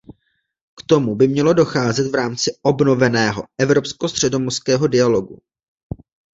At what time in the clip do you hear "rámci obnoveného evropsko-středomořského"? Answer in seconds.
2.15-4.87